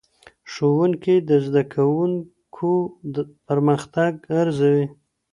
[0.51, 2.71] ښوونکی د زدهکوونکو
[3.47, 4.85] پرمختګ ارزوي.